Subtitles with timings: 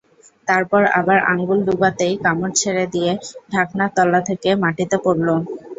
[0.47, 3.11] তারপর আবার আঙুল ডুবাতেই কামড় ছেড়ে দিয়ে
[3.53, 5.27] ঢাকনার তলা থেকে মাটিতে পড়ল।